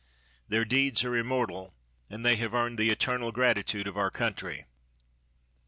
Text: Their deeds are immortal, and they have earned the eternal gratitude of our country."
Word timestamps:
Their 0.47 0.65
deeds 0.65 1.03
are 1.03 1.15
immortal, 1.15 1.75
and 2.09 2.25
they 2.25 2.35
have 2.37 2.55
earned 2.55 2.79
the 2.79 2.89
eternal 2.89 3.31
gratitude 3.31 3.85
of 3.85 3.97
our 3.99 4.09
country." 4.09 4.65